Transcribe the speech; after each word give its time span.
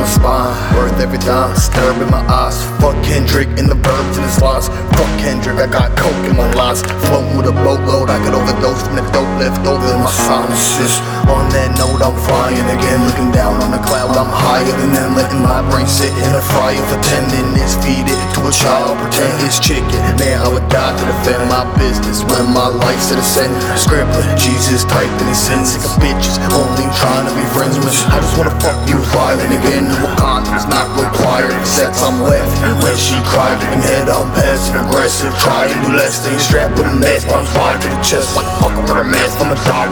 my 0.00 0.06
spine. 0.08 0.56
Worth 0.76 0.98
every 0.98 1.20
dime, 1.20 1.54
stirring 1.56 2.10
my 2.10 2.24
eyes. 2.24 2.64
Fuck 2.80 2.96
Kendrick 3.04 3.48
in 3.60 3.68
the 3.68 3.76
verbs 3.76 4.16
and 4.16 4.24
his 4.24 4.40
lines. 4.40 4.68
Fuck 4.96 5.12
Kendrick, 5.20 5.60
I 5.60 5.68
got 5.68 5.92
coke 5.96 6.24
in 6.24 6.36
my 6.36 6.48
lines. 6.56 6.80
Floating 7.06 7.36
with 7.36 7.46
a 7.52 7.52
boatload, 7.52 8.08
I 8.08 8.16
could 8.24 8.32
overdose 8.32 8.80
from 8.80 8.96
the 8.96 9.04
dope 9.12 9.28
left 9.36 9.60
over 9.68 9.84
in 9.92 10.00
my 10.00 10.10
sinuses. 10.10 10.96
On 11.28 11.44
that 11.52 11.76
note, 11.76 12.00
I'm 12.00 12.16
flying 12.16 12.64
again, 12.64 13.00
looking 13.04 13.30
down 13.30 13.60
on 13.60 13.70
the 13.70 13.82
cloud. 13.84 14.16
I'm 14.16 14.32
higher 14.32 14.64
than 14.64 14.92
them, 14.96 15.14
letting 15.14 15.44
my 15.44 15.60
brain 15.68 15.86
sit 15.86 16.12
in 16.16 16.32
a 16.32 16.42
fryer 16.56 16.80
pretending 16.88 17.52
it's 17.60 17.76
minutes. 17.76 17.76
Feed 17.84 18.08
it 18.08 18.20
to 18.34 18.40
a 18.48 18.52
child, 18.52 18.96
pretend 19.04 19.36
it's 19.44 19.60
chicken. 19.60 19.99
Man, 20.20 20.36
I 20.36 20.52
would 20.52 20.68
die 20.68 20.92
to 20.92 21.04
defend 21.08 21.48
my 21.48 21.64
business 21.80 22.20
when 22.28 22.52
my 22.52 22.68
life's 22.68 23.08
at 23.08 23.16
a 23.16 23.24
sin. 23.24 23.48
Scribbling, 23.72 24.28
Jesus 24.36 24.84
typed 24.84 25.16
in 25.16 25.32
his 25.32 25.40
sins. 25.40 25.72
Sick 25.72 25.80
of 25.80 25.96
bitches, 25.96 26.36
only 26.52 26.84
trying 27.00 27.24
to 27.24 27.32
be 27.32 27.40
friends 27.56 27.80
with. 27.80 27.96
I 28.12 28.20
just 28.20 28.36
wanna 28.36 28.52
fuck 28.60 28.76
you 28.84 29.00
violent 29.16 29.48
again. 29.48 29.88
Wakanda 30.04 30.52
is 30.60 30.68
not 30.68 30.92
required, 30.92 31.56
except 31.56 31.96
I'm 32.04 32.20
left. 32.20 32.52
When 32.84 32.96
she 33.00 33.16
cried, 33.32 33.56
looking 33.64 33.80
head 33.80 34.12
on 34.12 34.28
passive 34.36 34.76
aggressive. 34.76 35.32
Try 35.40 35.72
to 35.72 35.76
do 35.88 35.96
less 35.96 36.20
strapped 36.44 36.76
with 36.76 36.92
a 36.92 36.96
mask, 37.00 37.24
I'm 37.32 37.46
fired 37.56 37.80
to 37.80 37.88
the 37.88 38.00
chest. 38.04 38.36
Like 38.36 38.44
fuck 38.60 38.76
with 38.76 38.92
a 38.92 39.04
mask, 39.04 39.40
I'm 39.40 39.56
a 39.56 39.58
dog 39.64 39.88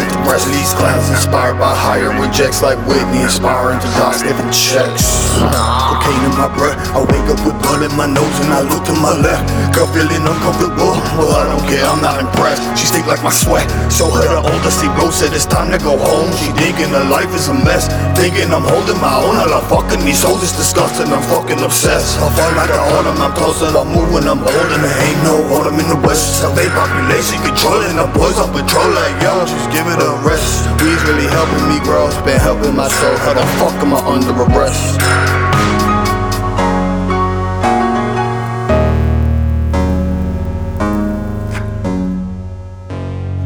these 0.51 0.73
clowns. 0.75 1.09
Inspired 1.11 1.59
by 1.61 1.73
higher 1.75 2.11
rejects 2.17 2.63
like 2.63 2.79
Whitney, 2.89 3.23
inspiring 3.23 3.81
to 3.81 3.89
die, 4.01 4.17
giving 4.25 4.51
checks. 4.51 5.29
Cocaine 5.39 6.25
in 6.25 6.35
my 6.35 6.49
breath, 6.57 6.77
I 6.97 7.05
wake 7.05 7.29
up 7.29 7.41
with 7.45 7.57
blood 7.63 7.85
in 7.85 7.93
my 7.95 8.09
nose 8.09 8.37
and 8.43 8.51
I 8.53 8.65
look 8.65 8.85
to 8.89 8.95
my 8.97 9.15
left. 9.15 9.45
Girl 9.77 9.87
feeling 9.93 10.25
uncomfortable, 10.25 10.97
well 11.21 11.31
I 11.37 11.45
don't 11.53 11.65
care, 11.69 11.85
I'm 11.85 12.01
not 12.01 12.19
impressed. 12.19 12.65
She 12.81 12.89
stink 12.89 13.07
like 13.07 13.23
my 13.23 13.33
sweat, 13.33 13.69
show 13.93 14.09
her 14.09 14.25
the 14.25 14.41
older 14.41 14.73
see 14.73 14.89
Rose 14.97 15.21
said 15.21 15.37
it's 15.37 15.47
time 15.47 15.71
to 15.71 15.79
go 15.79 16.01
home. 16.01 16.33
She 16.41 16.51
thinking 16.57 16.91
her 16.97 17.07
life 17.07 17.31
is 17.37 17.49
a 17.53 17.55
mess, 17.55 17.87
thinking 18.17 18.49
I'm 18.51 18.65
holding 18.65 18.99
my 18.99 19.13
own. 19.21 19.37
I 19.37 19.47
love 19.47 19.69
fucking 19.69 20.03
these 20.03 20.25
hoes, 20.25 20.43
it's 20.43 20.57
disgusting, 20.57 21.13
I'm 21.13 21.23
fucking 21.29 21.61
obsessed. 21.61 22.19
I 22.19 22.33
feel 22.33 22.53
like 22.57 22.73
the 22.73 22.81
autumn, 22.97 23.21
I'm 23.21 23.35
closer, 23.37 23.69
I'm 23.69 23.93
moving, 23.93 24.25
I'm 24.25 24.41
holding. 24.41 24.81
There 24.83 24.99
ain't 25.05 25.21
no 25.23 25.37
autumn 25.55 25.79
in 25.79 25.89
the 25.93 26.01
west. 26.07 26.41
Survey 26.41 26.67
population 26.73 27.39
controlling, 27.45 27.95
the 27.99 28.07
boys 28.17 28.39
on 28.41 28.51
patrol 28.51 28.89
like 28.97 29.15
yo, 29.23 29.45
just 29.45 29.69
give 29.71 29.87
it 29.87 30.01
a 30.01 30.11
rest. 30.25 30.38
We's 30.83 31.03
really 31.05 31.27
helping 31.27 31.69
me 31.69 31.81
grow, 31.81 32.07
it's 32.07 32.17
been 32.23 32.39
helping 32.41 32.75
my 32.77 32.89
soul. 32.89 33.17
How 33.19 33.35
the 33.35 33.47
fuck 33.59 33.75
am 33.83 33.95
I 33.95 33.99
under 34.07 34.33
arrest? 34.43 35.01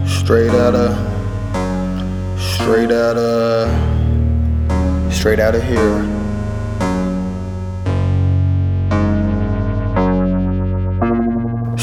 Straight 0.07 0.51
out 0.51 0.75
of, 0.75 0.97
straight 2.41 2.91
out 2.91 3.17
of, 3.17 3.69
straight 5.13 5.41
out 5.41 5.55
of 5.55 5.63
here. 5.63 6.03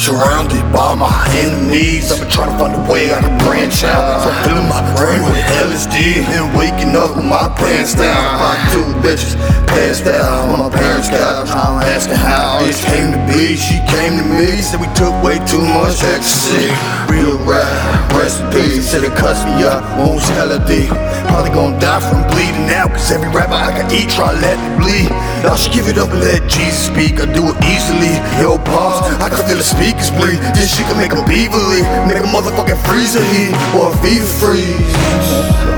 Surrounded 0.09 0.65
by 0.73 0.95
my 0.95 1.13
enemies, 1.37 2.11
I've 2.11 2.21
been 2.21 2.31
trying 2.31 2.49
to 2.49 2.57
find 2.57 2.73
a 2.73 2.91
way 2.91 3.13
out 3.13 3.21
can 3.21 3.37
branch 3.45 3.83
out. 3.83 4.25
So 4.25 4.33
I'm 4.33 4.41
filling 4.41 4.65
my 4.65 4.81
brain 4.97 5.21
with 5.21 5.37
LSD 5.61 6.25
and 6.33 6.49
waking 6.57 6.97
up 6.97 7.15
with 7.15 7.29
my 7.29 7.45
pants 7.53 7.93
down. 7.93 8.41
My 8.41 8.57
two 8.73 8.89
bitches 9.05 9.37
passed 9.69 10.07
out 10.07 10.49
my 10.57 10.67
parents' 10.67 11.09
couch. 11.09 11.49
I'm 11.53 11.81
asking 11.85 12.17
how 12.17 12.57
it 12.65 12.73
came 12.89 13.13
to 13.13 13.18
She 13.29 13.77
came 13.85 14.17
to 14.17 14.25
me, 14.25 14.61
said 14.61 14.81
we 14.81 14.87
took 14.97 15.13
way 15.21 15.37
too 15.45 15.61
much 15.61 16.01
ecstasy. 16.03 16.73
Real 17.11 17.37
rap, 17.45 17.69
rest 18.13 18.41
in 18.41 18.49
peace. 18.51 18.89
Said 18.89 19.03
it 19.03 19.13
cussed 19.15 19.45
me 19.45 19.63
up, 19.63 19.85
wounds 19.97 20.27
hella 20.29 20.57
deep. 20.65 20.89
Probably 21.29 21.51
gonna 21.51 21.79
die 21.79 22.01
from 22.01 22.25
bleeding 22.33 22.69
out, 22.73 22.89
cause 22.89 23.11
every 23.11 23.29
rapper 23.29 23.53
I 23.53 23.71
can 23.71 23.91
eat 23.91 24.09
try 24.09 24.33
let 24.33 24.57
me 24.57 24.69
bleed. 24.81 25.09
Y'all 25.43 25.55
should 25.55 25.73
give 25.73 25.87
it 25.87 25.97
up 25.97 26.09
and 26.09 26.19
let 26.19 26.49
Jesus 26.49 26.87
speak. 26.89 27.21
I 27.21 27.25
do 27.31 27.53
it 27.53 27.57
easily. 27.63 28.17
Yo, 28.41 28.57
boss, 28.57 29.05
I 29.21 29.29
can 29.29 29.45
feel 29.45 29.57
the 29.57 29.63
speakers 29.63 30.09
bleed. 30.11 30.41
This 30.57 30.75
shit 30.75 30.85
can 30.89 30.97
make 30.97 31.13
a 31.13 31.21
beaverly, 31.23 31.85
make 32.09 32.17
a 32.17 32.27
motherfucking 32.27 32.81
freezer 32.89 33.23
heat 33.31 33.53
or 33.77 33.93
a 33.93 33.97
fever 34.01 34.25
freeze. 34.25 34.93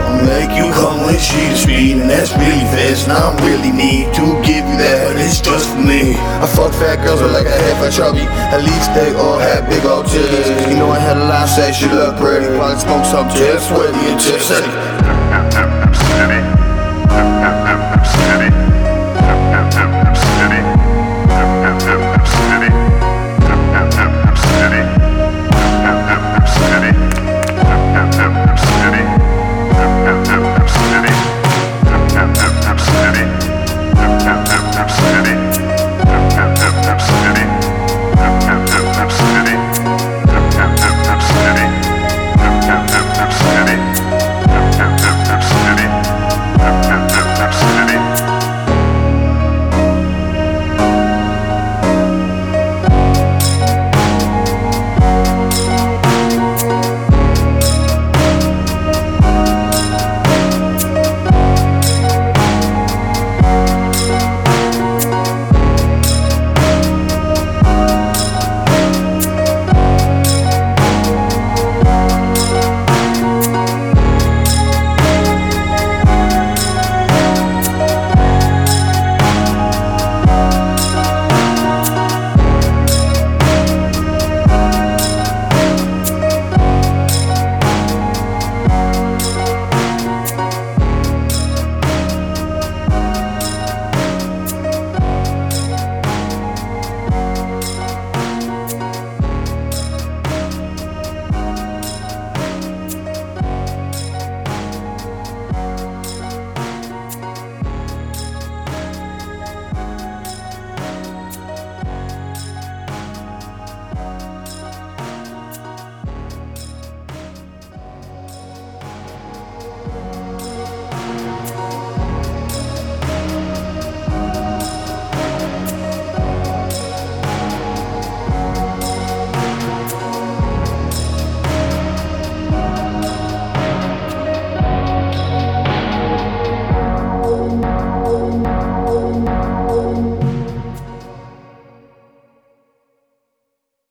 I'll 0.08 0.24
make 0.26 0.56
you 0.56 0.72
come 0.74 1.06
when 1.06 1.20
she 1.20 1.38
the 1.52 1.58
speed, 1.58 2.02
and 2.02 2.10
that's 2.10 2.32
really 2.34 2.66
fast. 2.74 3.08
And 3.08 3.14
I 3.14 3.36
really 3.46 3.72
need 3.76 4.10
to 4.16 4.26
give 4.42 4.64
you 4.66 4.78
that, 4.82 5.14
but 5.14 5.22
it's 5.22 5.42
just 5.42 5.70
for 5.70 5.82
me. 5.84 6.16
I 6.42 6.48
fat 6.82 6.98
girls 7.06 7.22
with 7.22 7.32
like 7.32 7.46
a 7.46 7.54
half 7.54 7.78
a 7.86 7.90
chubby. 7.94 8.26
At 8.26 8.66
least 8.66 8.90
they 8.98 9.14
all 9.14 9.38
had 9.38 9.70
big 9.70 9.86
old 9.86 10.10
titties. 10.10 10.50
You 10.66 10.78
know 10.82 10.90
I 10.90 10.98
had 10.98 11.18
a 11.18 11.26
lot 11.30 11.46
of 11.46 11.50
sex, 11.54 11.78
she 11.78 11.86
look 11.86 12.18
pretty. 12.18 12.50
Probably 12.58 12.82
smoke 12.82 13.06
some 13.06 13.30
chips, 13.30 13.70
sweaty 13.70 14.02
and 14.10 14.18
tipsy. 14.18 15.91